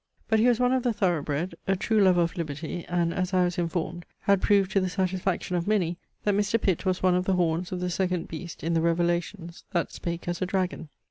But 0.27 0.39
he 0.39 0.47
was 0.47 0.59
one 0.59 0.73
of 0.73 0.81
the 0.81 0.93
thorough 0.93 1.21
bred, 1.21 1.53
a 1.67 1.75
true 1.75 2.01
lover 2.01 2.21
of 2.23 2.35
liberty, 2.35 2.83
and, 2.89 3.13
as 3.13 3.35
I 3.35 3.43
was 3.43 3.59
informed, 3.59 4.03
had 4.21 4.41
proved 4.41 4.71
to 4.71 4.79
the 4.79 4.89
satisfaction 4.89 5.55
of 5.55 5.67
many, 5.67 5.99
that 6.23 6.33
Mr. 6.33 6.59
Pitt 6.59 6.87
was 6.87 7.03
one 7.03 7.13
of 7.13 7.25
the 7.25 7.35
horns 7.35 7.71
of 7.71 7.81
the 7.81 7.89
second 7.91 8.27
beast 8.27 8.63
in 8.63 8.73
THE 8.73 8.81
REVELATIONS, 8.81 9.63
that 9.73 9.91
spake 9.91 10.27
as 10.27 10.41
a 10.41 10.47
dragon. 10.47 10.89